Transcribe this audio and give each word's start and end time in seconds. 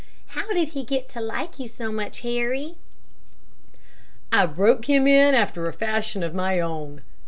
"How 0.29 0.51
did 0.51 0.69
he 0.69 0.83
get 0.83 1.09
to 1.09 1.21
like 1.21 1.59
you 1.59 1.67
so 1.67 1.91
much, 1.91 2.21
Harry?" 2.21 2.73
"I 4.31 4.47
broke 4.47 4.85
him 4.85 5.05
in 5.05 5.35
after 5.35 5.67
a 5.67 5.73
fashion 5.73 6.23
of 6.23 6.33
my 6.33 6.59
own. 6.59 7.03